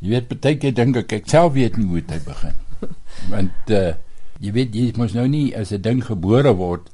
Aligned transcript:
Jy 0.00 0.12
weet 0.12 0.28
baie 0.30 0.58
keer 0.62 0.74
dink 0.74 0.96
ek 1.00 1.12
ek 1.12 1.30
self 1.30 1.54
weet 1.56 1.76
nie 1.76 1.88
hoe 1.90 2.02
dit 2.06 2.24
begin. 2.24 2.54
Want 3.32 3.72
uh 3.74 3.94
jy 4.38 4.52
weet 4.54 4.76
jy 4.78 4.92
mos 4.94 5.16
nou 5.18 5.26
nie 5.26 5.50
as 5.58 5.72
'n 5.74 5.82
ding 5.82 6.04
gebore 6.04 6.52
word, 6.54 6.90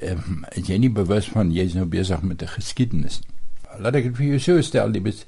ehm 0.00 0.16
um, 0.16 0.44
jy 0.56 0.78
nie 0.80 0.88
bewus 0.88 1.28
van 1.28 1.52
jy's 1.52 1.74
nou 1.76 1.84
besig 1.84 2.22
met 2.22 2.42
'n 2.42 2.54
geskiedenis 2.56 3.20
nie. 3.20 3.36
Laat 3.78 3.94
ek 4.00 4.04
dit 4.04 4.16
vir 4.16 4.26
jou 4.26 4.38
so 4.40 4.62
stel, 4.62 4.92
die 4.92 5.04
bes, 5.04 5.26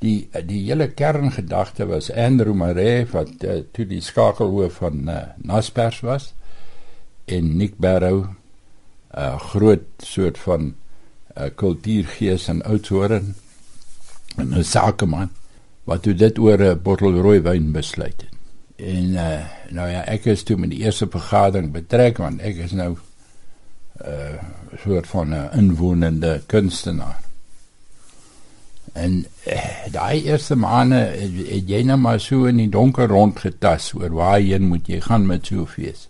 die 0.00 0.28
die 0.44 0.60
hele 0.68 0.88
kerngedagte 0.88 1.86
was 1.88 2.10
Andrew 2.10 2.54
Murray 2.54 3.06
wat 3.12 3.44
uh, 3.44 3.62
toe 3.72 3.86
die 3.88 4.00
skakelhoof 4.00 4.80
van 4.84 5.08
uh, 5.08 5.22
Naspers 5.42 6.00
was 6.00 6.34
en 7.24 7.56
Nick 7.56 7.78
Barrow 7.78 8.28
'n 8.28 8.36
uh, 9.16 9.40
groot 9.40 9.88
soort 9.98 10.38
van 10.38 10.60
'n 10.60 10.74
uh, 11.36 11.48
kultuurgees 11.54 12.48
en 12.48 12.62
oudhoorn 12.62 13.34
en 14.36 14.54
'n 14.54 14.64
sakeman 14.64 15.30
wat 15.90 16.04
toe 16.06 16.14
dit 16.14 16.38
oor 16.38 16.60
'n 16.62 16.82
bottel 16.82 17.18
rooi 17.18 17.40
wyn 17.42 17.72
besluit 17.72 18.20
het. 18.22 18.34
En 18.76 19.06
uh, 19.12 19.44
nou 19.70 19.88
ja, 19.90 20.04
ek 20.06 20.24
is 20.24 20.42
toe 20.42 20.56
met 20.56 20.70
die 20.70 20.84
eerste 20.84 21.08
vergadering 21.10 21.72
betrek 21.72 22.18
want 22.22 22.40
ek 22.40 22.62
is 22.66 22.72
nou 22.72 22.94
'n 22.94 22.98
uh, 24.06 24.38
soort 24.84 25.06
van 25.06 25.34
'n 25.34 25.50
inwonende 25.58 26.42
kunstenaar. 26.46 27.18
En 28.92 29.26
uh, 29.46 29.86
daai 29.90 30.22
eerste 30.22 30.56
maande 30.56 31.00
het 31.50 31.68
jy 31.68 31.82
net 31.82 31.98
maar 31.98 32.20
so 32.20 32.44
in 32.44 32.56
die 32.56 32.68
donker 32.68 33.08
rondgetas 33.08 33.92
oor 33.94 34.10
waar 34.10 34.40
heen 34.40 34.68
moet 34.68 34.86
jy 34.86 35.00
gaan 35.00 35.26
met 35.26 35.46
so 35.46 35.66
fees. 35.66 36.08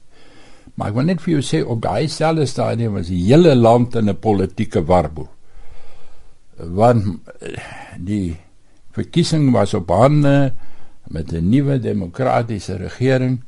Maar 0.74 0.88
ek 0.88 0.94
wil 0.94 1.04
net 1.04 1.20
vir 1.20 1.32
jou 1.32 1.42
sê 1.42 1.64
op 1.66 1.82
daai 1.82 2.08
selfde 2.08 2.46
stadium 2.46 2.92
was 2.92 3.08
die 3.08 3.24
hele 3.24 3.54
land 3.54 3.94
in 3.94 4.08
'n 4.08 4.18
politieke 4.18 4.84
warboel. 4.84 5.28
Want 6.56 7.04
eh, 7.40 7.56
die 7.98 8.36
verkiesing 9.00 9.50
was 9.54 9.74
op 9.74 9.90
hande 9.90 10.52
met 11.10 11.32
'n 11.32 11.48
nuwe 11.48 11.80
demokratiese 11.80 12.76
regering. 12.76 13.42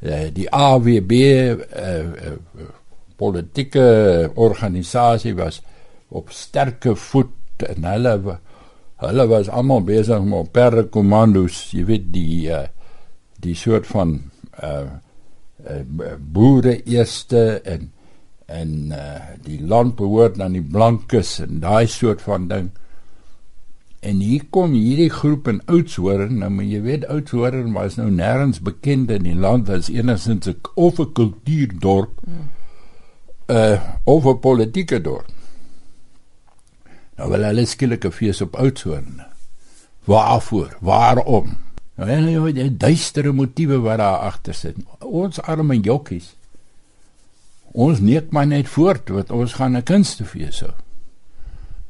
Uh, 0.00 0.28
die 0.32 0.50
AWB 0.50 1.12
uh, 1.12 1.54
uh, 1.58 2.36
politieke 3.16 4.30
organisasie 4.34 5.34
was 5.34 5.62
op 6.08 6.30
sterke 6.30 6.94
voet 6.96 7.34
en 7.66 7.84
hulle 7.84 8.38
hulle 8.98 9.26
was 9.26 9.48
almal 9.48 9.82
besig 9.86 10.22
met 10.22 10.52
perde 10.52 10.84
kommandos, 10.90 11.70
jy 11.74 11.84
weet 11.84 12.08
die 12.14 12.48
uh, 12.50 12.66
die 13.42 13.54
soort 13.54 13.86
van 13.86 14.18
uh 14.62 14.86
uh, 15.68 15.82
boere 16.18 16.82
eerste 16.82 17.60
en 17.62 17.92
en 18.46 18.92
uh, 18.96 19.34
die 19.44 19.58
land 19.60 19.96
behoort 19.98 20.38
aan 20.40 20.54
die 20.56 20.64
blankes 20.64 21.34
en 21.44 21.58
daai 21.60 21.86
soort 21.86 22.22
van 22.24 22.46
ding. 22.48 22.70
En 24.00 24.20
hier 24.22 24.44
kom 24.54 24.72
hierdie 24.78 25.10
groep 25.10 25.48
in 25.50 25.58
Oudtshoorn, 25.66 26.38
nou 26.38 26.50
maar 26.54 26.66
jy 26.68 26.80
weet 26.84 27.06
Oudtshoorn 27.10 27.72
was 27.74 27.96
nou 27.98 28.10
nêrens 28.14 28.60
bekend 28.62 29.10
in 29.10 29.26
die 29.26 29.34
land 29.34 29.70
as 29.70 29.90
enigsins 29.90 30.46
'n 30.46 30.60
of 30.74 31.00
'n 31.00 31.12
kultuurdorp. 31.12 32.14
Hmm. 32.24 32.50
Uh 33.48 33.80
of 34.04 34.24
'n 34.26 34.38
politieke 34.38 35.00
dorp. 35.00 35.26
Nou 37.16 37.30
wel 37.30 37.44
alles 37.44 37.70
skielike 37.70 38.12
fees 38.12 38.40
op 38.40 38.54
Oudtshoorn. 38.56 39.22
Waarvoor? 40.04 40.76
Waarom? 40.80 41.56
Nou 41.96 42.10
en 42.10 42.28
jy 42.30 42.62
het 42.62 42.80
duistere 42.80 43.32
motiewe 43.32 43.78
wat 43.78 43.98
daar 43.98 44.18
agter 44.18 44.54
sit. 44.54 44.76
Ons 45.00 45.40
arme 45.42 45.80
jokkies. 45.80 46.36
Ons 47.72 47.98
neek 48.00 48.30
maar 48.30 48.46
net 48.46 48.68
voort 48.68 49.08
wat 49.08 49.30
ons 49.30 49.52
gaan 49.52 49.76
'n 49.76 49.82
kunstefees 49.82 50.60
hou. 50.60 50.72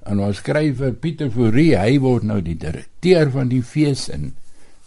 En 0.07 0.21
ons 0.21 0.37
skryf 0.37 0.79
vir 0.79 0.93
Pieter 0.93 1.31
Fourie, 1.31 1.77
hy 1.77 1.99
word 1.99 2.23
nou 2.25 2.41
die 2.41 2.57
direkteur 2.57 3.31
van 3.31 3.49
die 3.49 3.63
fees 3.63 4.09
en 4.09 4.33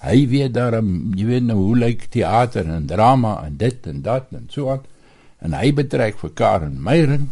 hy 0.02 0.26
weet 0.28 0.54
daarom, 0.54 1.14
jy 1.18 1.26
weet 1.26 1.44
nou 1.44 1.60
hoe 1.60 1.78
lyk 1.78 2.08
teater 2.10 2.66
en 2.66 2.88
drama 2.88 3.44
en 3.46 3.58
dit 3.58 3.88
en 3.88 4.02
dat 4.02 4.32
en 4.32 4.48
so 4.50 4.70
aan. 4.70 4.86
En 5.42 5.54
hy 5.54 5.72
betrek 5.74 6.18
vir 6.22 6.34
Karen 6.36 6.82
Meyering 6.82 7.30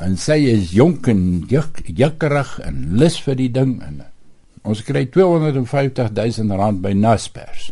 en 0.00 0.16
sy 0.16 0.38
is 0.48 0.72
jonk 0.72 1.08
en 1.08 1.44
jukkerig 1.48 2.58
en 2.64 2.86
lus 2.96 3.20
vir 3.20 3.36
die 3.36 3.52
ding 3.52 3.78
en 3.84 4.02
Ons 4.60 4.82
kry 4.84 5.06
250 5.08 6.10
000 6.12 6.56
rand 6.60 6.82
by 6.84 6.92
Naspers. 6.92 7.70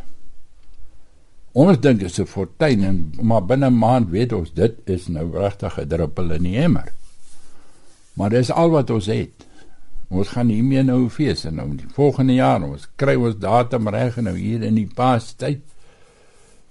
Ons 1.58 1.80
dink 1.82 2.00
dit 2.00 2.08
is 2.08 2.20
'n 2.20 2.26
fortuin 2.26 2.84
en 2.84 2.96
maar 3.20 3.44
binne 3.44 3.68
'n 3.68 3.78
maand 3.78 4.08
weet 4.10 4.32
ons 4.32 4.50
dit 4.54 4.74
is 4.86 5.08
nou 5.08 5.30
regtig 5.32 5.78
'n 5.78 5.88
druppel 5.88 6.32
in 6.32 6.42
die 6.42 6.56
emmer. 6.56 6.92
Maar 8.18 8.34
dis 8.34 8.50
al 8.50 8.72
wat 8.74 8.90
ons 8.90 9.06
het. 9.06 9.46
Ons 10.08 10.32
gaan 10.34 10.48
nie 10.50 10.62
meer 10.64 10.86
nou 10.88 11.04
fees 11.12 11.44
en 11.46 11.58
nou 11.60 11.68
die 11.76 11.88
volgende 11.94 12.34
jaar 12.38 12.64
ons 12.64 12.88
kry 12.98 13.14
ons 13.14 13.36
datum 13.38 13.90
reg 13.92 14.16
nou 14.24 14.34
hier 14.34 14.64
in 14.66 14.78
die 14.80 14.88
paastyd. 14.88 15.62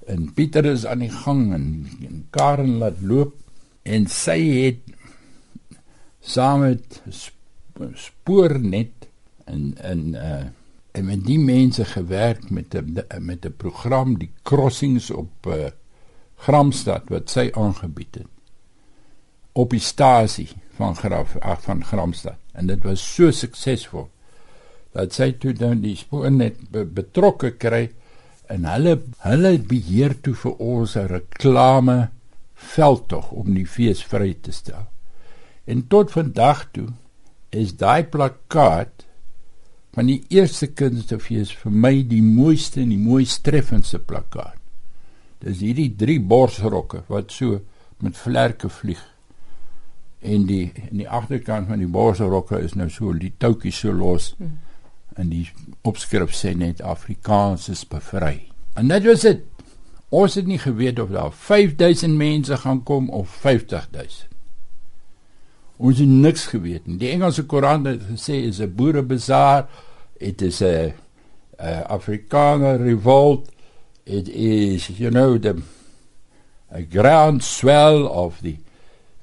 En 0.07 0.31
Pieter 0.33 0.65
is 0.67 0.85
aan 0.89 1.05
die 1.05 1.13
gang 1.13 1.53
en, 1.55 1.67
en 2.03 2.25
Karen 2.35 2.77
laat 2.81 2.99
loop 2.99 3.35
en 3.87 4.07
sy 4.11 4.39
het 4.57 4.81
saam 6.27 6.65
met 6.65 7.01
spoor 7.95 8.57
net 8.59 9.07
en 9.47 9.73
en 9.77 10.07
uh 10.15 10.45
en 10.97 11.05
met 11.05 11.19
die 11.27 11.37
mense 11.37 11.83
gewerk 11.85 12.49
met 12.49 12.73
'n 12.75 13.03
met 13.19 13.45
'n 13.45 13.53
program 13.57 14.17
die 14.17 14.31
crossings 14.43 15.11
op 15.11 15.45
uh 15.47 15.69
Gramstad 16.35 17.09
wat 17.09 17.29
sy 17.29 17.49
aangebied 17.53 18.15
het 18.15 18.31
op 19.53 19.69
die 19.69 19.79
stasie 19.79 20.49
van 20.77 20.95
Graf 20.95 21.35
ag 21.41 21.61
van 21.65 21.83
Gramstad 21.85 22.38
en 22.53 22.69
dit 22.69 22.83
was 22.85 23.03
so 23.15 23.31
suksesvol 23.31 24.07
dat 24.97 25.13
sy 25.13 25.31
toe 25.38 25.53
dan 25.53 25.81
die 25.83 25.95
spoor 25.99 26.31
net 26.31 26.59
be, 26.71 26.85
betrokke 26.85 27.53
kry 27.59 27.88
en 28.49 28.65
hulle 28.69 28.97
hulle 29.25 29.57
beheer 29.71 30.15
toe 30.23 30.33
vir 30.43 30.61
ons 30.73 30.95
'n 30.95 31.09
reklame 31.11 31.97
veldtog 32.57 33.31
om 33.31 33.53
die 33.53 33.65
fees 33.65 34.03
vry 34.03 34.33
te 34.41 34.51
stel. 34.51 34.88
En 35.65 35.88
tot 35.88 36.11
vandag 36.11 36.71
toe 36.71 36.88
is 37.49 37.75
daai 37.77 38.03
plakkaat 38.03 39.05
van 39.94 40.05
die 40.05 40.23
eerste 40.29 40.67
kunstefees 40.67 41.51
vir 41.61 41.71
my 41.71 41.94
die 42.03 42.21
mooiste 42.21 42.81
en 42.81 42.89
die 42.89 43.01
mooiste 43.01 43.49
treffendste 43.49 43.99
plakkaat. 43.99 44.57
Dis 45.39 45.61
hierdie 45.61 45.95
drie 45.95 46.19
borsrokke 46.19 47.03
wat 47.07 47.31
so 47.31 47.59
met 48.01 48.17
vlerke 48.17 48.69
vlieg. 48.69 49.01
En 50.19 50.45
die 50.45 50.72
in 50.89 51.03
die 51.03 51.09
agterkant 51.09 51.67
van 51.67 51.79
die 51.79 51.88
borsrokke 51.88 52.59
is 52.59 52.73
nou 52.73 52.89
so 52.89 53.13
die 53.13 53.33
toutjies 53.38 53.79
so 53.79 53.94
los. 53.94 54.33
Hmm. 54.38 54.57
En 55.16 55.29
die 55.29 55.45
opskrif 55.81 56.33
sê 56.35 56.53
net 56.55 56.81
Afrikaans 56.81 57.69
is 57.69 57.85
bevry. 57.88 58.47
En 58.75 58.88
dit 58.88 59.06
was 59.06 59.25
dit. 59.25 59.44
Ons 60.09 60.38
het 60.39 60.47
nie 60.47 60.59
geweet 60.59 61.00
of 61.00 61.09
daar 61.11 61.31
5000 61.31 62.16
mense 62.16 62.57
gaan 62.57 62.83
kom 62.83 63.09
of 63.09 63.29
50000. 63.29 64.27
Ons 65.77 66.00
het 66.00 66.09
niks 66.09 66.45
geweet 66.47 66.88
nie. 66.88 66.97
Die 66.97 67.09
Engelse 67.11 67.44
koerant 67.45 67.85
het 67.85 68.01
gesê 68.07 68.39
is 68.47 68.59
'n 68.59 68.73
boerebazaar 68.75 69.67
it 70.19 70.41
is 70.41 70.61
a, 70.61 70.94
a 71.59 71.83
Afrikaner 71.89 72.79
revolt. 72.79 73.50
It 74.06 74.29
is, 74.29 74.89
you 75.00 75.11
know, 75.11 75.38
the 75.38 75.61
a 76.72 76.81
ground 76.81 77.44
swell 77.44 78.07
of 78.07 78.41
the 78.41 78.57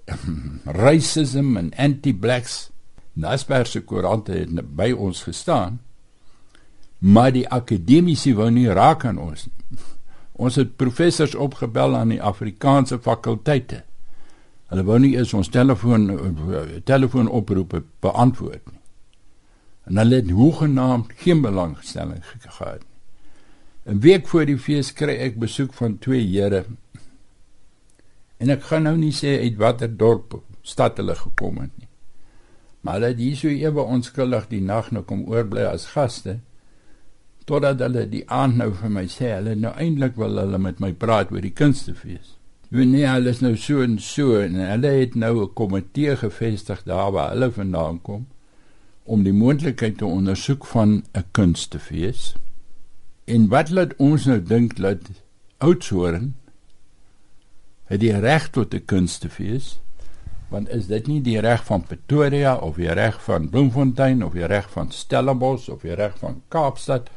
racism 0.82 1.56
and 1.59 1.75
anti-blacks. 1.76 2.70
Nasper 3.15 3.66
se 3.66 3.84
koerante 3.87 4.34
het 4.34 4.76
by 4.76 4.91
ons 4.92 5.22
gestaan. 5.22 5.81
Maar 6.98 7.32
die 7.32 7.48
akademici 7.48 8.34
wou 8.34 8.50
nie 8.50 8.69
raak 8.69 9.04
aan 9.04 9.19
ons 9.19 9.47
nie. 9.47 9.78
Ons 10.44 10.56
het 10.59 10.72
professors 10.75 11.37
opgebel 11.38 11.92
aan 11.94 12.10
die 12.10 12.22
Afrikaanse 12.22 12.97
fakulteite. 12.98 13.84
Hulle 14.66 14.82
wou 14.82 14.97
nie 14.98 15.12
eens 15.15 15.31
ons 15.38 15.47
telefoon 15.47 16.09
telefoonoproepe 16.82 17.84
beantwoord 18.03 18.65
nie 18.72 18.81
en 19.84 20.00
hulle 20.00 20.15
het 20.15 20.31
hoegenaamd 20.31 21.12
geen 21.21 21.41
belangstelling 21.41 22.25
gehad 22.25 22.81
nie. 22.81 23.95
'n 23.95 24.01
Week 24.01 24.28
voor 24.28 24.47
die 24.47 24.59
fees 24.59 24.92
kry 24.92 25.16
ek 25.21 25.39
besoek 25.39 25.74
van 25.74 25.98
twee 25.98 26.24
here. 26.24 26.65
En 28.44 28.52
ek 28.52 28.66
gaan 28.68 28.84
nou 28.84 28.96
nie 29.00 29.12
sê 29.16 29.38
uit 29.41 29.54
watter 29.56 29.88
dorp 29.88 30.34
stad 30.68 30.98
hulle 31.00 31.14
gekom 31.16 31.62
het 31.62 31.70
nie. 31.80 31.88
Maar 32.84 32.98
hulle 32.98 33.12
het 33.14 33.22
hier 33.22 33.38
so 33.41 33.48
ewe 33.48 33.86
onskuldig 33.94 34.50
die 34.50 34.60
nag 34.60 34.91
nou 34.92 35.00
kom 35.08 35.22
oorbly 35.32 35.64
as 35.64 35.86
gaste 35.94 36.42
totdat 37.48 37.80
hulle 37.80 38.04
die 38.08 38.22
aand 38.32 38.58
nou 38.60 38.70
vir 38.76 38.92
my 38.92 39.06
sê 39.14 39.30
hulle 39.34 39.54
nou 39.62 39.72
eintlik 39.80 40.20
wil 40.20 40.36
hulle 40.42 40.60
met 40.60 40.82
my 40.84 40.92
praat 40.92 41.32
oor 41.32 41.44
die 41.44 41.54
kunstefees. 41.56 42.34
Wanneer 42.74 43.14
hulle 43.14 43.32
is 43.32 43.41
nou 43.44 43.54
so 43.64 43.80
en 43.84 43.96
so 44.00 44.36
en 44.42 44.60
hulle 44.60 44.92
het 44.98 45.16
nou 45.24 45.32
'n 45.46 45.54
komitee 45.62 46.16
gevestig 46.26 46.84
daar 46.84 47.12
waar 47.16 47.32
hulle 47.32 47.50
vandaan 47.50 48.00
kom 48.02 48.26
om 49.04 49.24
die 49.24 49.32
moontlikheid 49.32 49.98
te 49.98 50.06
ondersoek 50.06 50.66
van 50.66 51.04
'n 51.16 51.24
kunstefees. 51.32 52.34
En 53.24 53.48
wat 53.48 53.70
laat 53.70 53.96
ons 53.96 54.24
nou 54.24 54.42
dink 54.42 54.76
dat 54.76 55.00
Oudtshoorn 55.58 56.34
het 57.91 58.01
die 58.01 58.15
reg 58.19 58.51
tot 58.51 58.75
'n 58.75 58.84
kunstefees? 58.84 59.81
Want 60.48 60.69
is 60.69 60.86
dit 60.86 61.07
nie 61.07 61.21
die 61.21 61.41
reg 61.41 61.65
van 61.65 61.83
Pretoria 61.83 62.57
of 62.57 62.77
die 62.77 62.92
reg 62.92 63.22
van 63.22 63.48
Bloemfontein 63.48 64.25
of 64.25 64.33
die 64.33 64.47
reg 64.47 64.71
van 64.71 64.92
Stellenbosch 64.92 65.69
of 65.69 65.81
die 65.81 65.95
reg 65.95 66.19
van 66.19 66.42
Kaapstad 66.48 67.10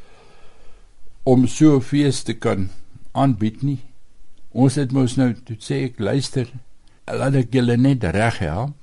om 1.22 1.46
so 1.46 1.76
'n 1.76 1.80
fees 1.80 2.22
te 2.22 2.34
kan 2.34 2.70
aanbied 3.12 3.62
nie. 3.62 3.80
Ons 4.50 4.74
het 4.74 4.92
mos 4.92 5.16
nou 5.16 5.34
toe 5.44 5.56
sê 5.60 5.84
ek 5.84 5.98
luister, 5.98 6.48
laat 7.06 7.34
ek 7.34 7.52
julle 7.52 7.76
net 7.76 8.04
reg 8.04 8.38
help. 8.38 8.74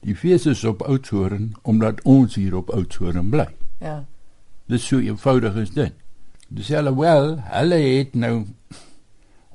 Die 0.00 0.16
fees 0.16 0.46
is 0.46 0.64
op 0.64 0.82
Oudtshoorn 0.82 1.54
omdat 1.62 2.02
ons 2.08 2.34
hier 2.34 2.56
op 2.56 2.70
Oudtshoorn 2.70 3.30
bly. 3.30 3.48
Ja. 3.80 4.04
Dis 4.66 4.86
so 4.86 4.98
eenvoudig 4.98 5.56
is 5.60 5.70
dit. 5.70 5.92
Dis 6.48 6.68
hulle 6.68 6.94
wel, 6.96 7.36
hulle 7.52 7.74
het 7.74 8.14
nou 8.14 8.46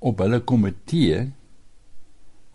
op 0.06 0.22
hulle 0.22 0.42
komitee 0.46 1.26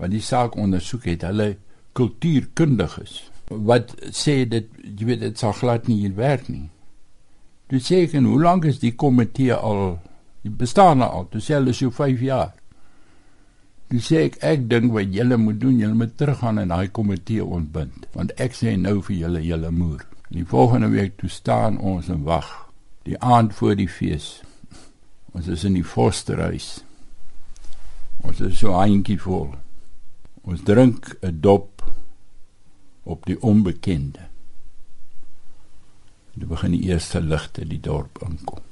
wat 0.00 0.12
die 0.14 0.22
saak 0.24 0.56
ondersoek 0.56 1.10
het, 1.10 1.26
hulle 1.28 1.54
kultuurkundiges 1.98 3.18
wat 3.50 3.96
sê 4.14 4.44
dit 4.46 4.68
jy 4.84 5.08
weet 5.08 5.24
dit 5.24 5.38
sal 5.38 5.52
glad 5.56 5.88
nie 5.90 5.98
hier 6.04 6.14
werk 6.14 6.46
nie. 6.48 6.68
Dis 7.70 7.88
sê 7.90 8.04
ek 8.06 8.14
en 8.18 8.28
hoe 8.30 8.38
lank 8.42 8.66
is 8.70 8.78
die 8.82 8.94
komitee 8.94 9.54
al 9.54 9.98
die 10.44 10.52
bestaan 10.54 11.02
al? 11.02 11.26
Dis 11.32 11.48
sê 11.50 11.58
hulle 11.58 11.74
so 11.74 11.90
5 11.94 12.22
jaar. 12.22 12.52
Dis 13.90 14.06
sê 14.06 14.24
ek 14.28 14.38
ek 14.46 14.68
dink 14.70 14.94
wat 14.94 15.10
julle 15.10 15.38
moet 15.38 15.58
doen, 15.58 15.78
julle 15.82 15.98
moet 15.98 16.14
teruggaan 16.18 16.62
en 16.62 16.70
daai 16.70 16.92
komitee 16.94 17.44
ontbind, 17.44 18.06
want 18.14 18.34
ek 18.38 18.54
sê 18.54 18.76
nou 18.78 19.00
vir 19.02 19.16
julle 19.24 19.42
julle 19.42 19.72
moer. 19.74 20.06
Die 20.30 20.46
volgende 20.46 20.92
week 20.92 21.16
toe 21.18 21.30
staan 21.30 21.78
ons 21.78 22.08
en 22.08 22.22
wag. 22.22 22.46
Die 23.02 23.18
aand 23.18 23.54
voor 23.58 23.74
die 23.74 23.90
fees. 23.90 24.44
Ons 25.34 25.48
is 25.50 25.64
in 25.66 25.74
die 25.74 25.86
Forsterhuis. 25.86 26.84
Ons 28.22 28.40
is 28.40 28.58
so 28.58 28.74
eentjie 28.76 29.18
vol. 29.20 29.54
Ons 30.42 30.62
drink 30.64 31.16
'n 31.22 31.40
dop 31.40 31.84
op 33.02 33.26
die 33.26 33.42
onbekende. 33.42 34.28
Dit 36.34 36.48
begin 36.48 36.70
die 36.70 36.88
eerste 36.88 37.20
ligte 37.20 37.66
die 37.66 37.80
dorp 37.80 38.22
inkom. 38.22 38.62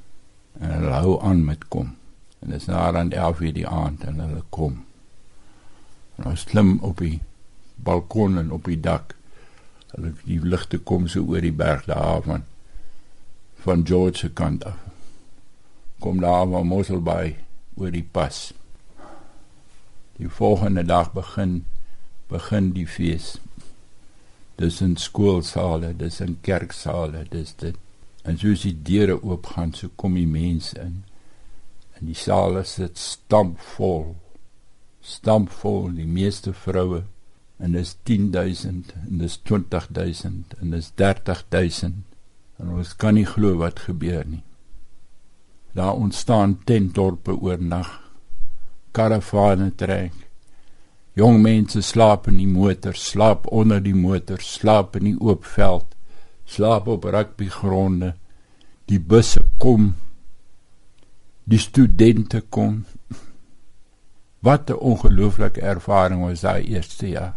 En 0.60 0.70
hulle 0.70 0.92
hou 0.92 1.20
aan 1.22 1.44
met 1.44 1.68
kom. 1.68 1.96
En 2.38 2.50
dit 2.50 2.60
is 2.60 2.66
nou 2.66 2.96
aan 2.96 3.12
11:00 3.12 3.52
die 3.52 3.68
aand 3.68 4.04
en 4.04 4.20
hulle 4.20 4.42
kom. 4.48 4.84
En 6.16 6.24
ons 6.24 6.44
klim 6.44 6.78
op 6.80 6.98
die 6.98 7.20
balkon 7.74 8.38
en 8.38 8.52
op 8.52 8.64
die 8.64 8.80
dak. 8.80 9.16
Hulle 9.94 10.12
die 10.24 10.40
ligte 10.40 10.78
kom 10.78 11.08
so 11.08 11.24
oor 11.24 11.40
die 11.40 11.52
berg 11.52 11.84
daar 11.84 12.22
van 12.22 12.44
van 13.58 13.86
George 13.86 14.18
se 14.18 14.30
kant 14.30 14.64
af. 14.64 14.76
Kom 15.98 16.20
daar 16.20 16.46
van 16.46 16.66
Mosselbaai 16.66 17.36
oor 17.74 17.90
die 17.90 18.06
pas. 18.12 18.52
Die 20.18 20.28
volgende 20.28 20.84
dag 20.84 21.12
begin 21.12 21.64
begin 22.28 22.72
die 22.76 22.86
fees 22.86 23.38
dis 24.58 24.80
in 24.82 24.96
skoolsale, 24.98 25.92
dis 25.96 26.20
in 26.20 26.38
kerksale, 26.42 27.22
dis 27.30 27.54
dit. 27.62 27.76
En 28.26 28.38
soos 28.38 28.64
die 28.66 28.74
deure 28.74 29.18
oopgaan, 29.22 29.72
so 29.74 29.90
kom 29.96 30.16
die 30.18 30.26
mense 30.28 30.74
in. 30.82 31.04
En 31.98 32.10
die 32.10 32.18
sale 32.18 32.64
sit 32.66 32.98
stampvol. 32.98 34.16
Stampvol, 35.00 35.92
die 35.94 36.08
meeste 36.10 36.52
vroue 36.52 37.04
en 37.58 37.74
dis 37.74 37.94
10000 38.06 38.92
en 39.00 39.22
dis 39.22 39.38
20000 39.46 40.58
en 40.60 40.74
dis 40.74 40.90
30000 41.00 42.04
en 42.58 42.74
ons 42.74 42.92
kan 42.98 43.16
nie 43.18 43.26
glo 43.26 43.56
wat 43.58 43.82
gebeur 43.86 44.26
nie. 44.26 44.42
Daar 45.78 45.98
ontstaan 45.98 46.58
tentdorpe 46.66 47.34
oornag. 47.34 47.90
Karavane 48.92 49.74
trek 49.76 50.28
Jong 51.18 51.40
mense 51.42 51.80
slaap 51.82 52.28
in 52.30 52.36
die 52.38 52.46
motor, 52.46 52.94
slaap 52.94 53.48
onder 53.50 53.80
die 53.82 53.94
motor, 53.96 54.38
slaap 54.38 54.94
in 55.00 55.08
die 55.08 55.16
oop 55.18 55.46
veld, 55.56 55.96
slaap 56.46 56.86
op 56.86 57.08
rugbygronde. 57.10 58.12
Die 58.86 59.00
busse 59.02 59.42
kom. 59.58 59.90
Die 61.48 61.58
studente 61.58 62.40
kom. 62.40 62.84
Wat 64.46 64.70
'n 64.70 64.78
ongelooflike 64.78 65.60
ervaring 65.60 66.22
was 66.22 66.40
daai 66.46 66.62
eerste 66.62 67.08
jaar. 67.08 67.36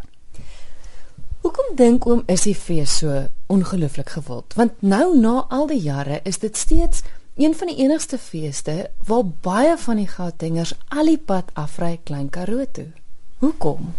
Hoekom 1.42 1.76
dink 1.76 2.06
oom 2.06 2.24
is 2.28 2.42
die 2.42 2.56
fees 2.56 2.98
so 2.98 3.28
ongelooflik 3.48 4.10
gewild? 4.10 4.54
Want 4.54 4.82
nou 4.82 5.18
na 5.18 5.46
al 5.50 5.68
die 5.68 5.82
jare 5.82 6.20
is 6.24 6.38
dit 6.38 6.58
steeds 6.58 7.02
een 7.36 7.56
van 7.56 7.68
die 7.68 7.78
enigste 7.78 8.18
feeste 8.18 8.90
waar 9.08 9.26
baie 9.26 9.78
van 9.78 9.96
die 9.96 10.08
Gautengers 10.08 10.74
al 10.88 11.06
die 11.06 11.18
pad 11.18 11.52
afry 11.54 12.00
Klein 12.04 12.30
Karoo 12.30 12.66
toe. 12.72 12.92
Hoekom? 13.40 13.94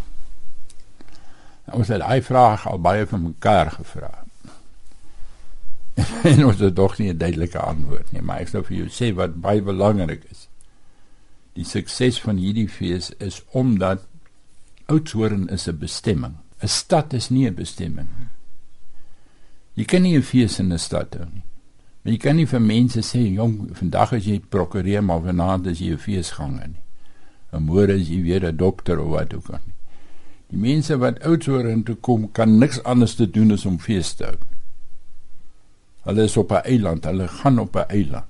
Ons 1.73 1.89
het 1.89 2.03
daai 2.03 2.23
vraag 2.23 2.67
al 2.69 2.81
baie 2.81 3.07
van 3.07 3.23
mekaar 3.23 3.71
gevra. 3.71 4.13
en 6.31 6.45
ons 6.47 6.59
het 6.59 6.75
nog 6.75 6.99
nie 6.99 7.13
'n 7.13 7.19
duidelike 7.19 7.59
antwoord 7.59 8.13
nie, 8.13 8.23
maar 8.23 8.41
ek 8.41 8.49
sou 8.49 8.63
vir 8.65 8.77
jou 8.77 8.89
sê 8.89 9.15
wat 9.15 9.41
baie 9.41 9.63
belangrik 9.63 10.25
is. 10.31 10.49
Die 11.53 11.65
sukses 11.65 12.21
van 12.21 12.37
hierdie 12.37 12.69
fees 12.69 13.11
is 13.19 13.43
omdat 13.51 14.07
Oudtshoorn 14.87 15.49
is 15.49 15.69
'n 15.69 15.79
bestemming. 15.79 16.37
'n 16.63 16.69
Stad 16.69 17.13
is 17.13 17.31
nie 17.31 17.49
'n 17.49 17.55
bestemming 17.55 18.09
nie. 18.19 18.29
Jy 19.75 19.85
kan 19.85 20.03
nie 20.03 20.17
'n 20.17 20.23
fees 20.23 20.59
in 20.59 20.73
'n 20.73 20.79
stad 20.79 21.15
hou 21.15 21.27
nie. 21.33 21.43
Maar 22.03 22.13
jy 22.13 22.19
kan 22.19 22.37
nie 22.37 22.47
vir 22.47 22.61
mense 22.61 23.01
sê, 23.01 23.33
"Jong, 23.33 23.77
vandag 23.77 24.13
as 24.13 24.25
jy 24.25 24.41
prokureer, 24.41 25.03
maar 25.03 25.21
vanaand 25.21 25.67
is 25.67 25.79
jy 25.79 25.93
'n 25.93 25.99
feesganger 25.99 26.69
nie." 26.69 26.83
'n 27.53 27.67
môre 27.67 27.95
is 28.01 28.09
jy 28.09 28.23
weer 28.23 28.47
'n 28.47 28.57
dokter 28.57 28.99
of 29.01 29.11
wat 29.11 29.35
ook 29.35 29.51
al. 29.51 29.61
Die 30.49 30.59
mense 30.59 30.97
wat 30.99 31.21
oudsoor 31.21 31.69
toe 31.85 31.97
kom, 31.97 32.33
kan 32.33 32.59
niks 32.59 32.83
anders 32.83 33.15
te 33.15 33.31
doen 33.31 33.53
as 33.53 33.67
om 33.67 33.79
fees 33.79 34.15
te 34.15 34.25
hou. 34.25 34.37
Hulle 36.05 36.23
is 36.23 36.37
op 36.37 36.53
'n 36.53 36.65
eiland, 36.65 37.05
hulle 37.05 37.29
gaan 37.29 37.59
op 37.59 37.77
'n 37.77 37.89
eiland. 37.89 38.25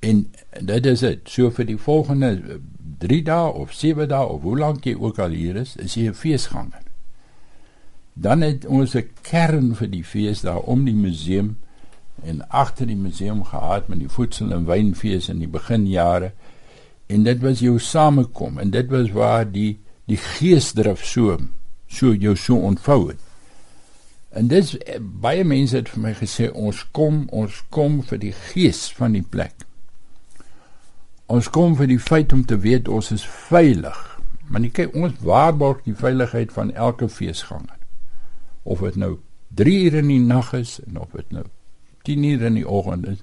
En 0.00 0.30
dit 0.60 0.86
is 0.86 1.00
dit. 1.00 1.20
So 1.24 1.50
vir 1.50 1.64
die 1.64 1.76
volgende 1.76 2.60
3 2.98 3.22
dae 3.22 3.52
of 3.52 3.72
7 3.72 4.08
dae 4.08 4.26
of 4.26 4.42
hoe 4.42 4.58
lank 4.58 4.84
jy 4.84 4.94
ook 4.94 5.18
al 5.18 5.30
hier 5.30 5.56
is, 5.56 5.76
is 5.76 5.94
jy 5.94 6.08
'n 6.08 6.14
feesganger. 6.14 6.82
Dan 8.14 8.40
het 8.40 8.66
ons 8.66 8.94
'n 8.94 9.08
kern 9.22 9.74
vir 9.74 9.90
die 9.90 10.04
fees 10.04 10.40
daar 10.40 10.60
om 10.60 10.84
die 10.84 10.94
museum 10.94 11.56
en 12.24 12.42
agter 12.48 12.86
die 12.86 12.96
museum 12.96 13.44
gehad 13.44 13.88
met 13.88 13.98
die 13.98 14.10
voedsel 14.10 14.52
en 14.52 14.66
wynfees 14.68 15.28
in 15.32 15.40
die 15.42 15.50
beginjare 15.50 16.32
en 17.12 17.24
dit 17.26 17.42
was 17.42 17.60
jou 17.60 17.78
samekom 17.80 18.58
en 18.58 18.70
dit 18.70 18.88
was 18.90 19.10
waar 19.16 19.44
die 19.48 19.78
die 20.10 20.18
geesdrif 20.18 21.04
so 21.06 21.38
so 21.92 22.14
jou 22.14 22.36
so 22.36 22.56
ontvou 22.56 23.08
het. 23.08 23.20
En 24.32 24.48
dis 24.48 24.76
baie 24.98 25.44
mense 25.44 25.76
het 25.76 25.90
vir 25.92 26.02
my 26.06 26.12
gesê 26.16 26.48
ons 26.52 26.78
kom 26.96 27.26
ons 27.36 27.58
kom 27.70 28.00
vir 28.08 28.20
die 28.22 28.32
gees 28.52 28.86
van 28.96 29.12
die 29.16 29.24
plek. 29.34 29.66
Ons 31.32 31.50
kom 31.52 31.76
vir 31.76 31.90
die 31.92 32.00
feit 32.00 32.32
om 32.32 32.44
te 32.48 32.56
weet 32.60 32.88
ons 32.88 33.12
is 33.12 33.26
veilig. 33.48 33.98
Maar 34.48 34.64
nie 34.64 34.72
kyk 34.72 34.96
ons 34.96 35.20
waarborg 35.24 35.84
die 35.84 35.96
veiligheid 35.96 36.52
van 36.52 36.72
elke 36.72 37.08
feesganger. 37.08 37.76
Of 38.64 38.80
dit 38.84 38.96
nou 39.00 39.18
3 39.56 39.78
ure 39.86 40.00
in 40.00 40.12
die 40.12 40.20
nag 40.24 40.52
is 40.56 40.78
en 40.86 40.98
of 41.00 41.12
dit 41.16 41.28
nou 41.32 41.44
10 42.02 42.24
ure 42.24 42.46
in 42.46 42.58
die 42.60 42.68
oggend 42.68 43.08
is, 43.08 43.22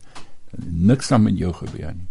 niks 0.65 1.11
aan 1.11 1.23
met 1.23 1.37
jou 1.37 1.53
gebeur 1.53 1.93
nie. 1.93 2.07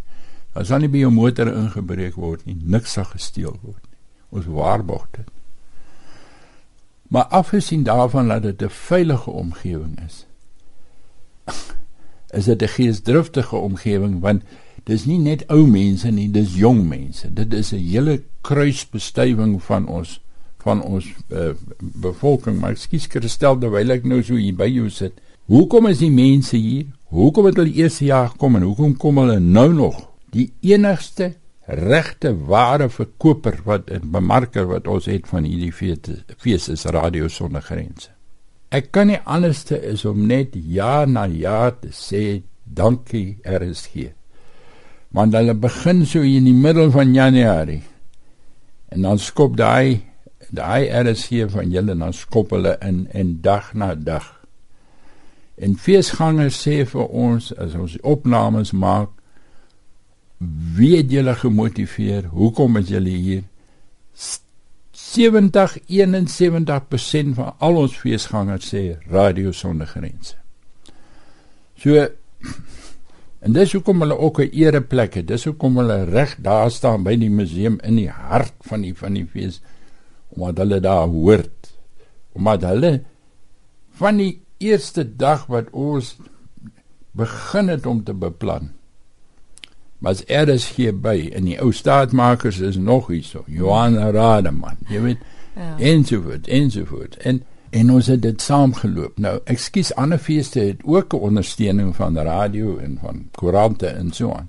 As 0.59 0.69
dan 0.69 0.81
nie 0.83 0.91
by 0.91 1.03
jou 1.05 1.11
motor 1.15 1.51
ingebreek 1.53 2.17
word 2.19 2.47
nie, 2.47 2.57
niks 2.63 2.97
sal 2.97 3.07
gesteel 3.13 3.57
word 3.63 3.83
nie. 3.83 3.99
Ons 4.39 4.49
waarborg 4.53 5.07
dit. 5.17 5.29
Maar 7.09 7.25
afgesien 7.33 7.83
daarvan 7.83 8.29
dat 8.29 8.43
dit 8.43 8.63
'n 8.63 8.69
veilige 8.69 9.31
omgewing 9.31 9.99
is, 10.07 10.27
is 12.39 12.45
dit 12.45 12.63
'n 12.63 12.69
geesdriftige 12.69 13.57
omgewing 13.57 14.21
want 14.21 14.43
dis 14.85 15.05
nie 15.05 15.19
net 15.19 15.47
ou 15.49 15.67
mense 15.67 16.11
nie, 16.11 16.31
dis 16.31 16.55
jong 16.55 16.89
mense. 16.89 17.33
Dit 17.33 17.55
is 17.55 17.73
'n 17.73 17.77
hele 17.77 18.23
kruisbestuiving 18.41 19.63
van 19.63 19.87
ons 19.87 20.21
van 20.59 20.83
ons 20.83 21.07
uh, 21.29 21.51
bevolking. 21.79 22.59
Maar 22.61 22.71
ekskuus 22.71 23.07
Christel, 23.07 23.59
terwyl 23.59 23.91
ek 23.95 24.05
nou 24.05 24.23
so 24.23 24.35
hier 24.35 24.57
by 24.57 24.67
jou 24.69 24.91
sit. 24.91 25.21
Hoekom 25.49 25.87
is 25.89 25.99
die 25.99 26.13
mense 26.13 26.57
hier? 26.57 26.87
Hoekom 27.09 27.49
het 27.49 27.57
hulle 27.57 27.73
eers 27.73 27.99
jaar 28.05 28.29
gekom 28.29 28.57
en 28.57 28.69
hoekom 28.69 28.97
kom 29.01 29.19
hulle 29.23 29.41
nou 29.41 29.73
nog? 29.73 30.09
die 30.35 30.49
enigste 30.61 31.33
regte 31.69 32.33
ware 32.49 32.89
verkoper 32.89 33.61
wat 33.65 33.91
'n 33.91 34.11
bemarker 34.13 34.67
wat 34.67 34.87
ons 34.87 35.07
het 35.07 35.29
van 35.29 35.45
hierdie 35.45 35.73
fees 36.37 36.69
is 36.69 36.85
radio 36.85 37.29
sonder 37.29 37.63
grense. 37.63 38.09
Ek 38.71 38.93
kan 38.93 39.07
nie 39.07 39.21
anderste 39.25 39.83
is 39.83 40.05
om 40.05 40.27
net 40.27 40.49
ja 40.53 41.05
na 41.05 41.25
ja 41.25 41.71
te 41.71 41.89
sê 41.89 42.43
dankie 42.65 43.39
RSG. 43.45 44.13
Want 45.11 45.33
hulle 45.33 45.55
begin 45.55 46.07
so 46.07 46.21
in 46.21 46.45
die 46.45 46.55
middel 46.55 46.91
van 46.91 47.15
Januarie. 47.15 47.83
En 48.89 49.03
dan 49.03 49.19
skop 49.19 49.57
daai 49.57 50.01
daai 50.51 50.89
RSG 50.89 51.51
van 51.51 51.71
julle 51.71 51.97
dan 51.97 52.13
skop 52.13 52.51
hulle 52.51 52.77
in 52.81 53.09
en 53.13 53.41
dag 53.41 53.75
na 53.75 53.95
dag. 53.95 54.38
En 55.59 55.77
feesgangers 55.77 56.59
sê 56.63 56.85
vir 56.87 57.07
ons 57.09 57.53
as 57.59 57.75
ons 57.75 57.97
opnames 58.03 58.73
maak 58.73 59.15
wie 60.77 60.97
het 60.97 61.11
julle 61.11 61.35
gemotiveer? 61.35 62.29
Hoekom 62.31 62.79
is 62.79 62.93
julle 62.93 63.11
hier? 63.11 63.43
70 64.95 65.79
71% 65.89 67.35
van 67.35 67.57
al 67.59 67.81
ons 67.83 67.97
feesgangers 67.99 68.71
sê 68.75 68.85
radio 69.11 69.53
sonder 69.53 69.87
grense. 69.91 70.37
So 71.79 72.07
En 73.39 73.55
dis 73.55 73.73
hoekom 73.73 74.03
hulle 74.03 74.19
ook 74.19 74.41
'n 74.41 74.51
ereplek 74.51 75.15
het. 75.15 75.27
Dis 75.27 75.45
hoekom 75.45 75.77
hulle 75.77 76.05
reg 76.05 76.37
daar 76.43 76.71
staan 76.71 77.03
by 77.03 77.17
die 77.17 77.31
museum 77.31 77.79
in 77.83 77.97
die 77.97 78.11
hart 78.11 78.55
van 78.61 78.81
die 78.81 78.95
van 78.95 79.15
die 79.15 79.27
fees 79.27 79.61
omdat 80.29 80.59
hulle 80.59 80.81
daar 80.81 81.07
hoort. 81.07 81.73
Omdat 82.33 82.63
hulle 82.63 83.03
van 83.91 84.17
die 84.17 84.43
eerste 84.59 85.17
dag 85.17 85.47
wat 85.47 85.71
ons 85.71 86.17
begin 87.11 87.69
het 87.69 87.87
om 87.87 88.05
te 88.05 88.15
beplan. 88.15 88.71
Was 89.99 90.23
er 90.27 90.49
is 90.49 90.69
hier 90.77 90.95
by 90.95 91.17
in 91.35 91.49
die 91.51 91.59
ou 91.59 91.73
staatmakers 91.75 92.61
is 92.63 92.77
nog 92.77 93.09
hier 93.11 93.25
so. 93.27 93.45
Johan 93.47 93.99
Rademan, 93.99 94.79
jy 94.89 95.01
weet. 95.03 95.25
Ja. 95.59 95.75
Ensovoort, 95.79 96.47
ensovoort. 96.47 97.17
En 97.17 97.43
en 97.71 97.91
ons 97.93 98.07
het 98.07 98.23
dit 98.23 98.41
saamgeloop. 98.41 99.19
Nou, 99.21 99.41
ekskuus, 99.45 99.91
ander 99.95 100.19
feeste 100.19 100.61
het 100.61 100.81
ook 100.85 101.13
'n 101.13 101.17
ondersteuning 101.17 101.97
van 101.97 102.17
radio 102.19 102.79
en 102.79 102.99
van 103.03 103.29
koerante 103.31 103.87
en 103.87 104.13
so 104.13 104.33
aan. 104.33 104.49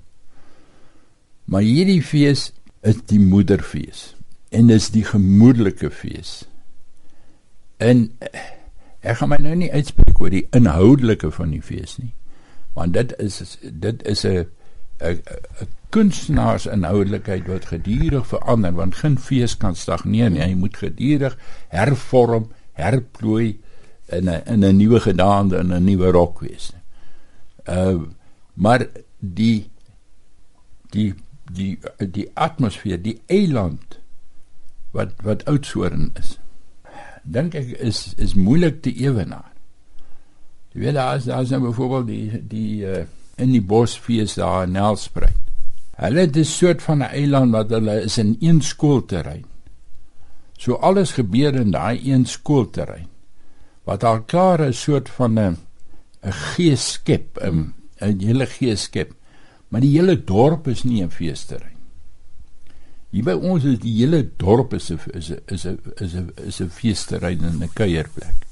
Maar 1.44 1.62
hierdie 1.62 2.02
fees 2.02 2.52
is 2.80 2.96
die 3.04 3.20
moederfees 3.20 4.14
en 4.48 4.66
dis 4.66 4.90
die 4.90 5.04
gemoedelike 5.04 5.90
fees. 5.90 6.48
En 7.76 8.16
ek 9.00 9.20
gaan 9.20 9.32
my 9.32 9.38
nou 9.40 9.54
nie 9.56 9.72
uitspreek 9.72 10.20
oor 10.20 10.30
die 10.30 10.46
inhoudelike 10.56 11.30
van 11.32 11.54
die 11.54 11.62
fees 11.64 11.96
nie. 11.98 12.12
Want 12.76 12.94
dit 12.94 13.14
is 13.18 13.58
dit 13.62 14.02
is 14.06 14.24
'n 14.24 14.46
'n 15.00 15.22
'n 15.60 15.68
kunstenaars 15.90 16.66
inhoudelikheid 16.66 17.46
wat 17.46 17.64
gedurig 17.72 18.26
verander 18.26 18.72
want 18.72 18.94
geen 18.94 19.18
fees 19.18 19.56
kan 19.56 19.74
stagneer 19.74 20.30
nie. 20.30 20.42
Hy 20.42 20.54
moet 20.54 20.76
gedurig 20.76 21.38
hervorm 21.68 22.50
herplooi 22.72 23.58
in 24.06 24.28
'n 24.28 24.42
in 24.46 24.64
'n 24.64 24.76
nuwe 24.76 25.00
gedaante 25.00 25.56
en 25.56 25.72
'n 25.72 25.84
nuwe 25.84 26.10
rok 26.10 26.40
wees. 26.40 26.72
Uh 27.68 28.02
maar 28.54 28.86
die 29.18 29.70
die 30.90 31.14
die 31.52 31.78
die 31.98 32.30
atmosfeer, 32.34 33.02
die 33.02 33.20
eiland 33.26 33.98
wat 34.90 35.12
wat 35.22 35.44
oudsoorn 35.44 36.10
is. 36.18 36.38
Dink 37.22 37.54
ek 37.54 37.72
is 37.78 38.14
is 38.16 38.34
moeilik 38.34 38.82
te 38.82 38.92
ewenaar. 38.92 39.52
Jy 40.72 40.80
weet 40.80 40.94
daar 40.94 41.16
is 41.16 41.24
daar 41.24 41.42
is 41.42 41.50
nou 41.50 41.62
byvoorbeeld 41.68 42.06
die 42.06 42.42
die 42.48 42.74
uh 42.86 43.06
in 43.40 43.54
die 43.54 43.62
bosfees 43.64 44.34
daar 44.36 44.66
in 44.66 44.74
Nelspruit. 44.76 45.38
Hulle 45.96 46.20
het 46.20 46.36
'n 46.36 46.44
soort 46.44 46.82
van 46.82 46.98
'n 46.98 47.12
eiland 47.12 47.52
wat 47.52 47.70
hulle 47.70 48.02
is 48.02 48.18
in 48.18 48.36
een 48.40 48.60
skoolterrein. 48.60 49.44
So 50.58 50.74
alles 50.74 51.12
gebeur 51.12 51.54
in 51.54 51.70
daai 51.70 52.00
een 52.04 52.26
skoolterrein 52.26 53.08
wat 53.84 54.04
al 54.04 54.22
klaar 54.22 54.60
'n 54.60 54.72
soort 54.72 55.08
van 55.08 55.38
'n 55.38 55.56
'n 56.22 56.32
gees 56.32 56.92
skep, 56.92 57.38
'n 57.42 57.74
'n 58.00 58.20
hele 58.20 58.46
gees 58.46 58.82
skep. 58.82 59.14
Maar 59.68 59.80
die 59.80 59.96
hele 59.98 60.24
dorp 60.24 60.68
is 60.68 60.82
nie 60.82 61.02
'n 61.02 61.10
feesterrein. 61.10 61.79
Hier 63.10 63.26
by 63.26 63.34
ons 63.34 63.64
is 63.66 63.80
die 63.82 63.96
hele 63.98 64.22
dorp 64.38 64.74
is 64.74 64.90
'n 64.90 65.00
is 65.14 65.30
'n 65.30 65.40
is 65.48 65.64
'n 65.66 65.78
is 65.98 66.14
'n 66.14 66.32
is 66.46 66.60
'n 66.60 66.70
feesterrein 66.70 67.44
en 67.44 67.62
'n 67.62 67.72
kuierplek. 67.74 68.46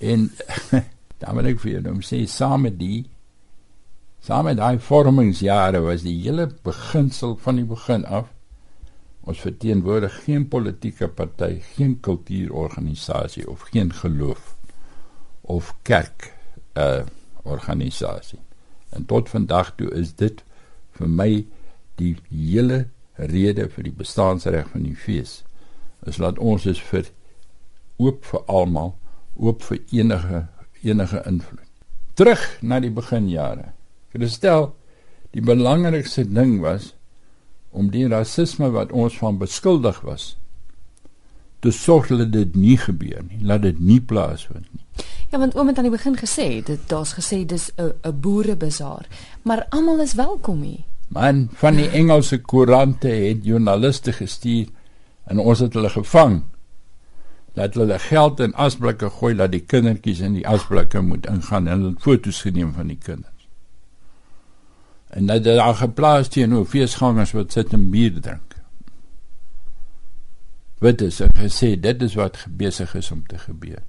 En 0.00 0.30
dan 1.20 1.36
wil 1.36 1.46
ek 1.46 1.60
vir 1.60 1.72
julle 1.72 2.02
sê 2.02 2.26
saam 2.26 2.62
met 2.62 2.78
die 2.78 3.10
saam 4.20 4.44
met 4.44 4.56
daai 4.56 4.78
vormingsjare 4.78 5.80
was 5.80 6.02
die 6.02 6.22
hele 6.22 6.46
beginsel 6.62 7.36
van 7.36 7.56
die 7.56 7.68
begin 7.68 8.04
af 8.04 8.34
Ons 9.24 9.40
verteenwoordig 9.40 10.16
geen 10.24 10.48
politieke 10.48 11.08
party, 11.08 11.60
geen 11.74 12.00
kultuurorganisasie 12.00 13.48
of 13.48 13.60
geen 13.72 13.92
geloof 13.92 14.56
of 15.40 15.74
kerk 15.82 16.32
uh 16.78 17.04
organisasie. 17.44 18.38
En 18.88 19.04
tot 19.04 19.28
vandag 19.28 19.74
toe 19.76 19.90
is 19.92 20.14
dit 20.16 20.44
vir 20.96 21.08
my 21.08 21.30
die 22.00 22.14
hele 22.30 22.86
rede 23.16 23.68
vir 23.68 23.84
die 23.84 23.94
bestaansreg 23.94 24.68
van 24.72 24.82
die 24.82 24.96
fees. 24.96 25.42
Is 26.06 26.18
laat 26.18 26.38
ons 26.38 26.66
is 26.66 26.80
vir 26.90 27.08
oop 27.96 28.24
vir 28.24 28.42
almal, 28.50 28.94
oop 29.36 29.62
vir 29.62 29.80
enige 29.92 30.46
enige 30.84 31.22
invloed. 31.26 31.70
Terug 32.14 32.42
na 32.60 32.78
die 32.80 32.92
beginjare. 32.92 33.72
Verstel, 34.12 34.74
die 35.32 35.42
belangrikste 35.42 36.26
ding 36.28 36.60
was 36.62 36.92
om 37.74 37.88
die 37.90 38.04
rasisme 38.06 38.68
wat 38.70 38.92
ons 38.92 39.16
van 39.18 39.40
beskuldig 39.40 40.02
was 40.06 40.34
te 41.64 41.72
sorg 41.72 42.10
dat 42.12 42.28
dit 42.32 42.56
nie 42.60 42.76
gebeur 42.76 43.22
nie, 43.24 43.40
laat 43.40 43.62
dit 43.64 43.78
nie 43.80 44.00
plaasvind 44.00 44.66
nie. 44.68 45.06
Ja, 45.32 45.38
want 45.40 45.56
oom 45.56 45.70
het 45.70 45.78
aan 45.80 45.88
die 45.88 45.94
begin 45.94 46.18
gesê, 46.20 46.60
dit 46.62 46.82
daar's 46.90 47.14
gesê 47.16 47.40
dis 47.48 47.70
'n 47.78 48.20
boerebazaar, 48.20 49.06
maar 49.42 49.66
almal 49.70 50.00
is 50.00 50.14
welkom 50.14 50.60
hier. 50.62 50.84
Man, 51.14 51.44
van 51.60 51.78
die 51.78 51.88
Engelse 51.94 52.40
koerante 52.42 53.08
het 53.08 53.44
joernaliste 53.46 54.12
gestuur 54.12 54.72
en 55.30 55.38
ons 55.38 55.62
het 55.62 55.76
hulle 55.78 55.92
gevang. 55.92 56.40
Laat 57.54 57.78
hulle 57.78 57.98
geld 58.02 58.42
in 58.42 58.56
asblikke 58.58 59.12
gooi 59.20 59.36
dat 59.38 59.54
die 59.54 59.62
kindertjies 59.62 60.24
in 60.26 60.34
die 60.40 60.48
asblikke 60.48 61.04
moet 61.06 61.30
ingaan 61.30 61.70
en 61.70 61.86
hulle 61.86 62.02
foto's 62.02 62.42
geneem 62.42 62.74
van 62.74 62.90
die 62.90 62.98
kinders 62.98 63.34
en 65.14 65.26
dat 65.26 65.44
dit 65.44 65.56
daar 65.56 65.74
geplaas 65.74 66.28
teenoor 66.28 66.66
feesgangers 66.66 67.32
wat 67.32 67.52
sit 67.52 67.72
en 67.72 67.90
bier 67.90 68.14
drink. 68.20 68.56
Wat 70.82 71.00
is 71.00 71.20
er 71.22 71.30
gesê 71.38 71.74
dit 71.80 72.02
is 72.02 72.16
wat 72.18 72.40
besig 72.50 72.94
is 72.98 73.10
om 73.14 73.22
te 73.26 73.38
gebeur. 73.38 73.82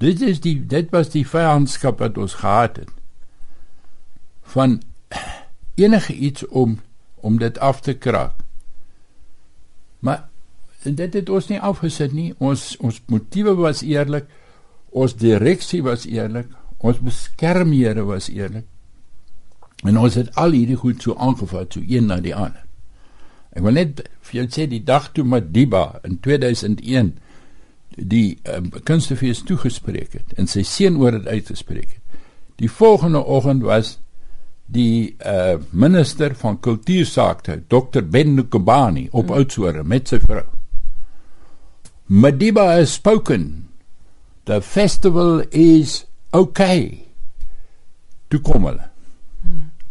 Dit 0.00 0.22
is 0.24 0.40
die 0.40 0.56
dit 0.66 0.88
was 0.90 1.12
die 1.12 1.26
vyandskap 1.28 2.00
wat 2.00 2.16
ons 2.18 2.38
gehad 2.40 2.80
het 2.80 2.92
van 4.56 4.80
enige 5.76 6.14
iets 6.14 6.46
om 6.46 6.78
om 7.16 7.38
dit 7.38 7.58
af 7.58 7.80
te 7.80 7.94
kraak. 7.94 8.34
Maar 9.98 10.28
dit 10.82 11.14
het 11.14 11.28
ons 11.28 11.48
nie 11.48 11.60
afgesit 11.60 12.12
nie. 12.12 12.34
Ons 12.38 12.76
ons 12.76 13.00
motiewe 13.10 13.54
was 13.58 13.82
eerlik. 13.82 14.28
Ons 14.90 15.16
direksie 15.18 15.82
was 15.82 16.06
eerlik. 16.06 16.52
Ons 16.78 17.00
beskermhede 17.02 18.04
was 18.06 18.28
eerlik. 18.28 18.66
En 19.84 19.98
ons 19.98 20.14
het 20.14 20.34
al 20.34 20.54
hierdie 20.56 20.78
goed 20.78 21.02
so 21.02 21.16
aangevat 21.18 21.72
so 21.72 21.82
een 21.82 22.06
na 22.06 22.20
die 22.20 22.34
ander. 22.34 22.62
Ek 23.56 23.64
wil 23.64 23.76
net 23.76 24.02
vir 24.28 24.42
jou 24.42 24.46
sê 24.52 24.66
die 24.68 24.82
dag 24.84 25.10
toe 25.16 25.24
Madiba 25.24 25.98
in 26.04 26.18
2001 26.24 27.14
die 27.96 28.38
um, 28.52 28.68
kunstefees 28.84 29.40
toegespreek 29.48 30.18
het 30.18 30.34
en 30.36 30.48
sy 30.50 30.64
seun 30.68 30.98
oor 31.00 31.16
dit 31.16 31.28
uitgespreek 31.28 31.88
het. 31.94 32.02
Die 32.60 32.70
volgende 32.72 33.22
oggend 33.24 33.64
was 33.64 33.96
die 34.66 35.14
uh, 35.22 35.56
minister 35.70 36.34
van 36.34 36.58
kultuursake 36.60 37.60
Dr 37.70 38.02
Ben 38.02 38.34
Nkobani 38.34 39.08
op 39.12 39.28
hmm. 39.28 39.36
Oudtshoorn 39.38 39.86
met 39.86 40.10
sy 40.10 40.18
vrou. 40.24 40.44
Madiba 42.06 42.68
has 42.76 42.96
spoken. 42.98 43.68
The 44.46 44.60
festival 44.62 45.42
is 45.50 46.04
okay. 46.34 47.06
Toe 48.30 48.42
kom 48.42 48.66
hulle 48.70 48.90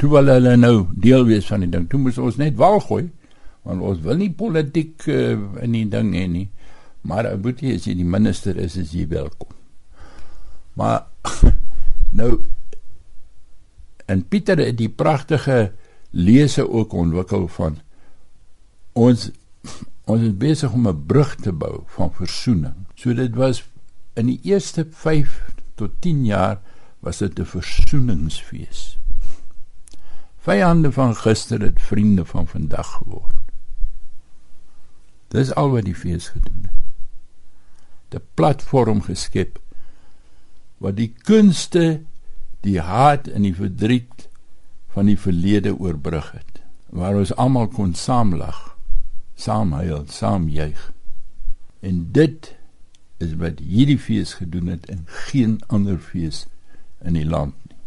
toe 0.02 0.12
wil 0.12 0.30
hulle 0.30 0.56
nou 0.60 0.76
deel 0.92 1.26
wees 1.28 1.48
van 1.50 1.64
die 1.64 1.72
ding. 1.72 1.88
Toe 1.90 2.00
moes 2.02 2.20
ons 2.22 2.40
net 2.42 2.58
wal 2.60 2.82
gooi 2.84 3.08
want 3.66 3.82
ons 3.82 4.02
wil 4.06 4.20
nie 4.20 4.30
politiek 4.30 5.08
uh, 5.10 5.34
in 5.66 5.74
die 5.74 5.88
ding 5.90 6.12
hê 6.14 6.28
nie. 6.30 6.46
Maar 7.10 7.32
ou 7.32 7.40
boetie 7.42 7.74
as 7.74 7.88
jy 7.88 7.96
die 7.98 8.06
minister 8.06 8.58
is, 8.62 8.76
is 8.78 8.92
jy 8.94 9.08
welkom. 9.10 9.50
Maar 10.78 11.08
nou 12.20 12.30
en 14.06 14.28
Pieter 14.28 14.58
het 14.58 14.78
die 14.78 14.90
pragtige 14.90 15.74
lese 16.10 16.70
ook 16.70 16.94
ontwikkel 16.94 17.48
van 17.48 17.80
ons 18.94 19.32
ons 20.06 20.22
is 20.22 20.36
besig 20.38 20.74
om 20.74 20.88
'n 20.88 21.06
brug 21.06 21.36
te 21.36 21.52
bou 21.52 21.82
van 21.86 22.14
versoening. 22.14 22.86
So 22.96 23.14
dit 23.14 23.36
was 23.36 23.64
in 24.14 24.26
die 24.26 24.40
eerste 24.44 24.86
5 24.92 25.50
tot 25.76 25.92
10 26.00 26.26
jaar 26.26 26.62
was 27.00 27.18
dit 27.18 27.40
'n 27.40 27.46
versoeningsfees. 27.46 28.98
Vyande 30.38 30.92
van 30.92 31.16
gister 31.16 31.62
het 31.62 31.82
vriende 31.82 32.26
van 32.26 32.48
vandag 32.48 32.92
geword. 32.92 33.36
Dis 35.28 35.54
al 35.54 35.72
wat 35.72 35.86
die 35.86 35.96
fees 35.96 36.30
gedoen 36.30 36.62
het. 36.62 38.22
'n 38.22 38.28
Platform 38.34 39.02
geskep 39.02 39.60
wat 40.78 40.96
die 40.96 41.14
kunste, 41.28 42.02
die 42.66 42.82
haat 42.82 43.30
en 43.30 43.46
die 43.46 43.56
verdriet 43.56 44.28
van 44.96 45.10
die 45.12 45.20
verlede 45.20 45.76
oorbrug 45.76 46.32
het, 46.34 46.62
waar 46.90 47.18
ons 47.20 47.34
almal 47.42 47.70
kon 47.72 47.94
saamlag, 47.98 48.76
saam 49.36 49.74
huil, 49.76 50.06
saam 50.10 50.48
juig. 50.50 50.92
En 51.86 52.06
dit 52.16 52.52
is 53.24 53.36
wat 53.40 53.62
hierdie 53.64 54.00
fees 54.00 54.36
gedoen 54.40 54.72
het 54.74 54.88
en 54.92 55.06
geen 55.28 55.60
ander 55.68 56.00
fees 56.00 56.46
in 57.04 57.18
die 57.20 57.28
land 57.28 57.56
nie. 57.70 57.80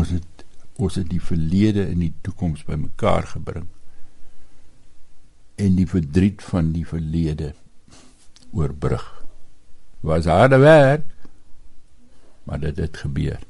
Ons 0.00 0.14
het 0.16 0.46
ons 0.80 0.96
het 0.96 1.10
die 1.10 1.20
verlede 1.20 1.82
en 1.90 2.00
die 2.00 2.14
toekoms 2.24 2.62
bymekaar 2.64 3.26
gebring 3.34 3.66
en 5.60 5.74
die 5.76 5.88
verdriet 5.88 6.40
van 6.42 6.70
die 6.72 6.86
verlede 6.88 7.50
oorbrug 8.56 9.04
was 10.08 10.28
harde 10.30 10.56
werk 10.62 11.04
maar 12.44 12.60
dit 12.60 12.76
het 12.76 12.96
gebeur 12.96 13.40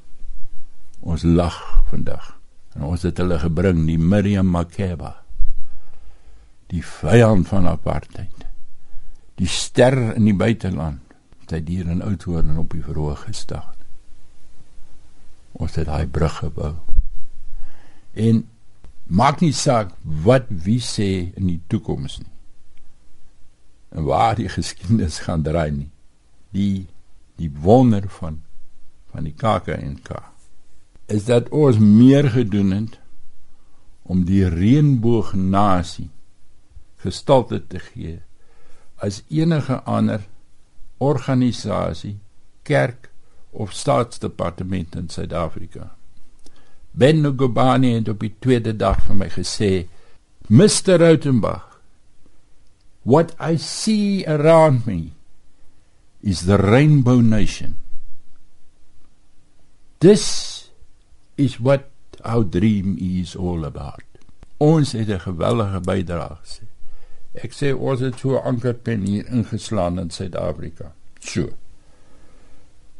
Ons 1.01 1.23
lag 1.25 1.57
vandag. 1.89 2.37
En 2.77 2.85
ons 2.85 3.01
het 3.03 3.17
hulle 3.17 3.39
gebring, 3.41 3.83
die 3.89 3.99
Miriam 3.99 4.47
Makeba. 4.53 5.15
Die 6.71 6.83
vyand 6.85 7.49
van 7.49 7.67
apartheid. 7.67 8.45
Die 9.41 9.49
ster 9.49 9.97
in 10.13 10.29
die 10.29 10.37
buiteland. 10.37 11.01
Sy 11.49 11.59
hier 11.67 11.89
in 11.91 12.03
Oudtshoorn 12.05 12.55
op 12.61 12.71
die 12.71 12.83
verhoog 12.85 13.25
gestaan. 13.27 13.73
Ons 15.59 15.75
het 15.75 15.89
daai 15.89 16.07
brug 16.07 16.37
gebou. 16.39 16.75
En 18.15 18.45
maak 19.11 19.41
nie 19.43 19.51
saak 19.51 19.91
wat 20.23 20.47
wie 20.47 20.79
sê 20.79 21.09
in 21.35 21.49
die 21.49 21.59
toekoms 21.67 22.21
nie. 22.21 22.31
En 23.91 24.07
waar 24.07 24.37
die 24.39 24.47
geskiedenis 24.57 25.19
gaan 25.25 25.43
draai 25.43 25.71
nie. 25.75 25.91
Die 26.55 26.87
die 27.41 27.49
wonder 27.49 28.05
van 28.21 28.39
van 29.11 29.27
die 29.27 29.35
KAKNK 29.37 30.09
is 31.11 31.27
dat 31.27 31.49
ons 31.49 31.77
meer 31.77 32.29
gedoen 32.31 32.71
het 32.71 32.99
om 34.07 34.23
die 34.25 34.45
reënboognasie 34.49 36.09
gestalte 37.03 37.59
te 37.67 37.79
gee 37.91 38.19
as 39.01 39.23
enige 39.33 39.81
ander 39.89 40.21
organisasie, 41.01 42.19
kerk 42.63 43.09
of 43.51 43.73
staatsdepartement 43.73 44.95
in 44.95 45.09
Suid-Afrika. 45.09 45.95
Ben 46.91 47.21
Ngubane 47.21 47.95
het 47.95 48.09
op 48.11 48.21
die 48.21 48.33
tweede 48.39 48.75
dag 48.77 49.01
vir 49.07 49.17
my 49.17 49.29
gesê: 49.33 49.87
"Mr. 50.47 50.99
Rautenbach, 51.01 51.79
what 53.01 53.33
I 53.39 53.57
see 53.57 54.23
around 54.27 54.85
me 54.85 55.11
is 56.21 56.45
the 56.45 56.57
rainbow 56.57 57.21
nation." 57.21 57.75
This 60.01 60.69
is 61.37 61.59
what 61.59 61.91
our 62.25 62.43
dream 62.43 62.97
is 62.99 63.35
all 63.35 63.65
about. 63.65 64.01
Ons 64.57 64.91
het 64.91 65.09
'n 65.09 65.19
geweldige 65.19 65.79
bydrae 65.79 66.37
gesê. 66.41 66.65
Ek 67.33 67.51
sê 67.53 67.73
ons 67.73 67.99
het 67.99 68.19
so 68.19 68.37
ankerpen 68.37 69.05
hier 69.05 69.25
ingeslaan 69.27 69.99
in 69.99 70.09
Suid-Afrika. 70.09 70.93
So. 71.19 71.49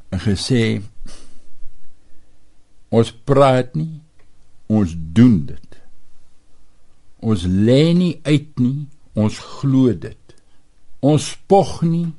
En 0.10 0.20
gesê 0.20 0.82
ons 2.90 3.12
praat 3.12 3.74
nie, 3.76 4.02
ons 4.68 4.96
doen 4.98 5.46
dit. 5.46 5.82
Ons 7.20 7.44
lê 7.46 7.94
nie 7.94 8.20
uit 8.24 8.60
nie, 8.60 8.88
ons 9.14 9.40
glo 9.40 9.98
dit. 9.98 10.36
Ons 11.00 11.30
spog 11.30 11.82
nie, 11.82 12.14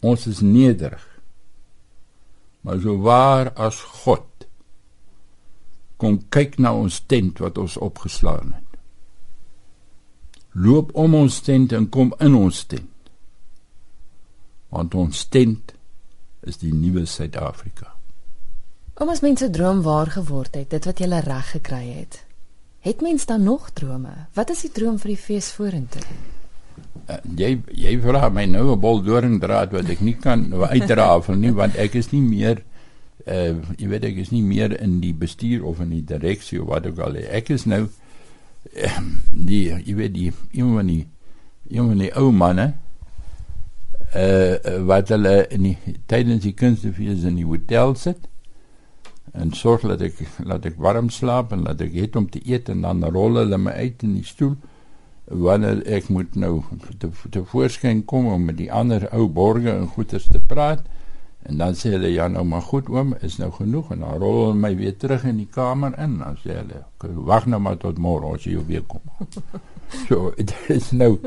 ons 0.00 0.26
is 0.26 0.40
nederig. 0.40 1.09
Maar 2.60 2.80
so 2.80 2.96
waar 3.04 3.52
as 3.54 3.80
God 4.04 4.26
kom 6.00 6.18
kyk 6.32 6.56
na 6.58 6.72
ons 6.76 7.02
tent 7.06 7.40
wat 7.44 7.58
ons 7.60 7.76
opgeslaan 7.76 8.54
het. 8.56 8.70
Loop 10.52 10.94
om 10.98 11.14
ons 11.14 11.40
tent 11.44 11.72
en 11.76 11.88
kom 11.92 12.14
in 12.18 12.34
ons 12.34 12.64
tent. 12.64 12.88
Want 14.72 14.94
ons 14.94 15.24
tent 15.28 15.74
is 16.48 16.58
die 16.62 16.72
nuwe 16.74 17.04
Suid-Afrika. 17.06 17.92
Om 19.00 19.12
as 19.12 19.22
mense 19.24 19.50
droom 19.52 19.84
waar 19.84 20.10
geword 20.16 20.56
het, 20.56 20.70
dit 20.72 20.88
wat 20.88 21.00
jy 21.00 21.08
reg 21.08 21.52
gekry 21.54 21.84
het. 22.00 22.24
Het 22.80 23.00
mens 23.04 23.26
dan 23.26 23.42
nog 23.44 23.70
drome? 23.76 24.26
Wat 24.34 24.50
is 24.50 24.64
die 24.64 24.72
droom 24.72 24.98
vir 24.98 25.14
die 25.14 25.20
fees 25.20 25.52
vorentoe? 25.52 26.04
Uh, 27.10 27.16
jy 27.36 27.56
jy 27.74 27.96
vra 28.02 28.28
my 28.30 28.44
nou 28.46 28.72
'n 28.72 28.80
bol 28.80 29.00
doringdraad 29.02 29.72
wat 29.74 29.88
ek 29.90 30.00
nie 30.00 30.14
kan 30.14 30.52
uitrafel 30.52 31.34
nie 31.34 31.50
want 31.50 31.74
ek 31.76 31.94
is 31.94 32.12
nie 32.12 32.22
meer 32.22 32.62
uh 33.26 33.56
jy 33.78 33.88
weet 33.88 34.04
ek 34.04 34.20
is 34.22 34.30
nie 34.30 34.42
meer 34.42 34.76
in 34.80 35.00
die 35.00 35.12
bestuur 35.12 35.64
of 35.66 35.80
in 35.80 35.90
die 35.90 36.04
direksie 36.04 36.60
of 36.62 36.68
wat 36.68 36.86
ook 36.86 36.98
al 36.98 37.16
ek 37.16 37.50
is 37.50 37.66
nou 37.66 37.82
uh, 37.88 39.00
die 39.32 39.64
jy 39.72 39.94
weet 39.94 40.14
die 40.14 40.32
een 40.52 40.74
van 40.76 40.86
die 40.86 41.06
een 41.70 41.88
van 41.88 41.98
die 41.98 42.12
ou 42.14 42.30
manne 42.30 42.72
uh 44.14 44.78
wat 44.86 45.10
hulle 45.14 45.46
in 45.50 45.62
die 45.70 45.76
tydens 46.06 46.42
die 46.46 46.54
kunstefees 46.54 47.24
in 47.24 47.36
die 47.42 47.46
hotel 47.46 47.94
sit 47.94 48.28
en 49.32 49.52
sorg 49.54 49.86
dat 49.86 50.02
ek 50.02 50.22
laat 50.44 50.66
ek 50.66 50.78
warm 50.78 51.10
slaap 51.10 51.52
en 51.52 51.62
laat 51.66 51.80
ek 51.80 51.94
eet 51.94 52.16
om 52.16 52.28
te 52.30 52.42
eet 52.44 52.68
en 52.68 52.82
dan 52.86 53.04
rol 53.04 53.38
hulle 53.42 53.58
my 53.58 53.74
uit 53.82 54.02
in 54.06 54.14
die 54.18 54.26
stoel 54.26 54.56
wanneer 55.30 55.82
ek 55.86 56.08
moet 56.08 56.34
nou 56.34 56.62
te, 56.98 57.10
te 57.30 57.44
voorskyn 57.44 58.04
kom 58.04 58.26
om 58.26 58.44
met 58.44 58.56
die 58.58 58.72
ander 58.72 59.06
ou 59.14 59.28
borgers 59.28 59.78
en 59.78 59.86
goeters 59.94 60.26
te 60.26 60.40
praat 60.40 60.82
En 61.40 61.56
dan 61.56 61.74
sê 61.74 61.94
hulle 61.94 62.10
ja 62.12 62.26
nou 62.28 62.42
maar 62.44 62.62
goed 62.62 62.88
oom, 62.92 63.14
is 63.24 63.38
nou 63.40 63.48
genoeg 63.54 63.94
en 63.94 64.02
dan 64.04 64.18
rol 64.20 64.36
hulle 64.42 64.56
my 64.60 64.74
weer 64.76 64.96
terug 65.00 65.24
in 65.24 65.38
die 65.40 65.48
kamer 65.48 65.94
in. 65.98 66.18
Dan 66.20 66.36
sê 66.42 66.58
hulle, 66.58 66.84
"Wag 67.30 67.46
nou 67.46 67.60
maar 67.60 67.76
tot 67.76 67.98
môre 67.98 68.34
as 68.34 68.44
jy 68.44 68.60
weer 68.66 68.82
kom." 68.82 69.00
so 70.08 70.32
dit 70.36 70.54
is 70.68 70.90
nou 70.92 71.18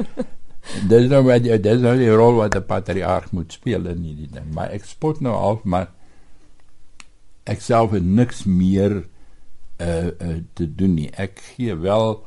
dis 0.88 1.10
nou 1.10 1.24
wat 1.24 1.46
jy 1.46 1.58
dis 1.58 1.82
nou 1.82 1.98
die 1.98 2.14
rol 2.14 2.36
wat 2.36 2.56
'n 2.56 2.66
patriarg 2.66 3.32
moet 3.32 3.52
speel 3.52 3.88
in 3.88 4.04
hierdie 4.04 4.30
ding. 4.32 4.54
Maar 4.54 4.70
ek 4.70 4.86
spot 4.86 5.20
nou 5.20 5.34
af, 5.34 5.64
maar 5.64 5.90
ek 7.44 7.62
self 7.62 7.92
het 7.92 8.04
niks 8.04 8.44
meer 8.44 9.04
uh, 9.82 10.06
uh 10.06 10.38
te 10.54 10.76
doen 10.76 10.94
nie. 10.94 11.10
Ek 11.12 11.40
gee 11.40 11.76
wel 11.76 12.24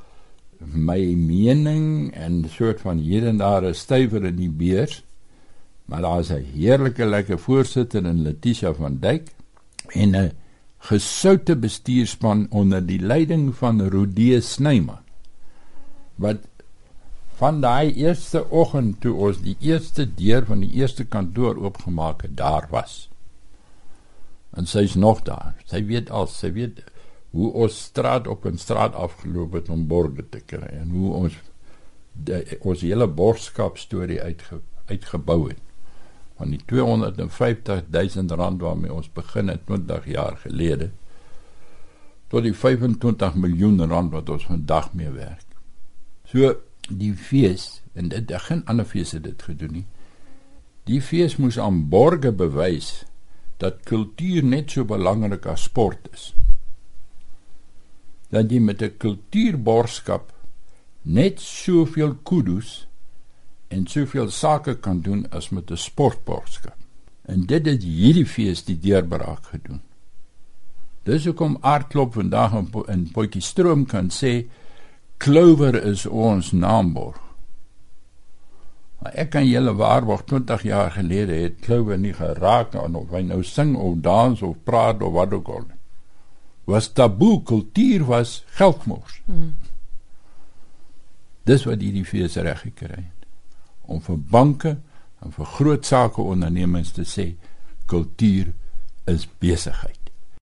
my 0.58 1.00
mening 1.14 2.14
en 2.14 2.44
soort 2.48 2.80
van 2.80 2.98
hier 2.98 3.26
en 3.26 3.36
daar 3.38 3.64
'n 3.64 3.74
stywer 3.74 4.24
in 4.24 4.36
die 4.36 4.50
beurs 4.50 5.02
maar 5.84 6.02
daar 6.02 6.20
is 6.20 6.30
'n 6.30 6.46
heerlike 6.54 7.04
lekker 7.04 7.38
voorsitter 7.38 8.04
in 8.06 8.22
Letitia 8.22 8.74
van 8.74 8.98
Dijk 8.98 9.30
en 9.88 10.16
'n 10.16 10.32
gesoute 10.78 11.56
bestuurspan 11.56 12.46
onder 12.50 12.86
die 12.86 13.00
leiding 13.00 13.54
van 13.56 13.88
Rodee 13.88 14.40
Snyman 14.40 15.04
wat 16.14 16.38
van 17.36 17.60
daai 17.60 17.92
eerste 17.92 18.40
oggend 18.50 19.00
toe 19.00 19.12
ons 19.28 19.42
die 19.44 19.56
eerste 19.60 20.06
deur 20.14 20.46
van 20.48 20.62
die 20.64 20.70
eerste 20.80 21.04
kantoor 21.04 21.58
oopgemaak 21.60 22.22
het 22.22 22.36
daar 22.36 22.68
was. 22.70 23.08
En 24.56 24.66
sy 24.66 24.86
is 24.88 24.94
nog 24.94 25.20
daar. 25.26 25.52
Sy 25.68 25.82
weet 25.84 26.10
al 26.10 26.30
sy 26.32 26.52
weet 26.56 26.80
hoe 27.30 27.52
ons 27.52 27.82
straat 27.90 28.26
op 28.26 28.46
en 28.46 28.58
straat 28.58 28.94
afgeloop 28.94 29.52
het 29.52 29.68
om 29.68 29.86
borde 29.86 30.28
te 30.28 30.40
kry 30.40 30.68
en 30.80 30.90
hoe 30.94 31.12
ons 31.14 31.38
die, 32.12 32.42
ons 32.60 32.80
hele 32.80 33.06
borskap 33.06 33.78
storie 33.78 34.20
uitge, 34.22 34.60
uitgebou 34.86 35.48
het 35.48 35.62
van 36.36 36.52
die 36.52 36.60
250 36.68 37.88
000 37.90 38.36
rand 38.36 38.60
waarmee 38.60 38.92
ons 38.92 39.08
begin 39.12 39.48
het 39.48 39.66
20 39.66 40.06
jaar 40.12 40.36
gelede 40.44 40.90
tot 42.28 42.42
die 42.42 42.54
25 42.54 43.36
miljoen 43.38 43.84
rand 43.86 44.12
wat 44.12 44.30
ons 44.34 44.46
vandag 44.48 44.90
mee 44.98 45.10
werk. 45.14 45.44
So 46.26 46.56
die 46.88 47.14
fees 47.14 47.82
en 47.94 48.10
dit 48.10 48.32
geen 48.48 48.64
ander 48.66 48.86
fees 48.86 49.14
het 49.14 49.24
dit 49.24 49.42
gedoen 49.42 49.78
nie. 49.80 49.84
Die 50.86 51.00
fees 51.02 51.36
moes 51.38 51.58
aan 51.58 51.86
borge 51.90 52.32
bewys 52.32 53.04
dat 53.62 53.82
kultuur 53.88 54.44
net 54.44 54.74
so 54.74 54.84
belangrik 54.84 55.46
as 55.50 55.66
sport 55.70 56.10
is. 56.12 56.32
Dat 58.36 58.52
jy 58.52 58.60
met 58.60 58.82
'n 58.82 58.96
kultuurborgskap 58.98 60.32
net 61.02 61.40
soveel 61.40 62.14
kudos 62.22 62.86
en 63.68 63.86
soveel 63.86 64.30
sake 64.30 64.76
kan 64.76 65.00
doen 65.00 65.26
as 65.30 65.48
met 65.48 65.70
'n 65.70 65.76
sportboodskap. 65.76 66.76
En 67.22 67.46
dit 67.46 67.66
het 67.66 67.82
hierdie 67.82 68.26
fees 68.26 68.64
die 68.64 68.78
deurbraak 68.78 69.46
gedoen. 69.46 69.80
Dis 71.02 71.24
hoekom 71.24 71.58
Aardklop 71.60 72.12
vandag 72.12 72.52
in, 72.52 72.70
in 72.86 73.10
Potchefstroom 73.10 73.86
kan 73.86 74.10
sê 74.10 74.46
Clover 75.16 75.84
is 75.84 76.06
ons 76.06 76.52
naamborg. 76.52 77.20
Maar 78.98 79.12
ek 79.12 79.30
kan 79.30 79.46
julle 79.46 79.74
waarborg 79.74 80.24
20 80.24 80.62
jaar 80.62 80.90
gelede 80.90 81.32
het 81.32 81.60
Clover 81.60 81.98
nie 81.98 82.12
geraak 82.12 82.74
aan 82.74 82.94
of 82.94 83.10
hy 83.10 83.22
nou 83.22 83.42
sing 83.42 83.76
of 83.76 84.00
dans 84.00 84.42
of 84.42 84.56
praat 84.64 85.02
of 85.02 85.12
wat 85.12 85.32
ook 85.32 85.48
al. 85.48 85.64
Was 86.66 86.90
taboe 86.92 87.42
kultuur 87.46 88.04
was 88.08 88.40
geldmors. 88.58 89.20
Hmm. 89.26 89.54
Dis 91.46 91.64
wat 91.68 91.82
hierdie 91.82 92.06
fees 92.06 92.34
reg 92.42 92.64
gekry 92.66 93.04
het 93.04 93.12
om 93.86 94.00
vir 94.02 94.18
banke 94.18 94.72
en 95.22 95.34
vir 95.34 95.52
groot 95.56 95.86
sake 95.86 96.22
ondernemings 96.22 96.90
te 96.96 97.04
sê 97.06 97.28
kultuur 97.86 98.50
is 99.06 99.28
besigheid. 99.38 99.95